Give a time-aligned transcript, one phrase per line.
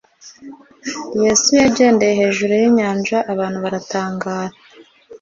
[1.23, 4.55] yesu yagendeye hejuru yinyaja abantu baratangara